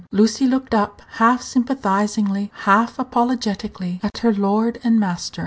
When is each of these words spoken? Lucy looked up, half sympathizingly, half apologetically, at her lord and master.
Lucy 0.11 0.47
looked 0.47 0.73
up, 0.73 1.03
half 1.19 1.43
sympathizingly, 1.43 2.49
half 2.63 2.97
apologetically, 2.97 3.99
at 4.01 4.17
her 4.21 4.33
lord 4.33 4.79
and 4.83 4.99
master. 4.99 5.39